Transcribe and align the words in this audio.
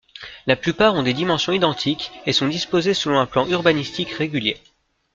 La 0.47 0.55
plupart 0.55 0.95
ont 0.95 1.03
des 1.03 1.13
dimensions 1.13 1.51
identiques 1.53 2.09
et 2.25 2.33
sont 2.33 2.47
disposées 2.47 2.95
selon 2.95 3.19
un 3.19 3.27
plan 3.27 3.47
urbanistique 3.47 4.09
régulier. 4.09 4.57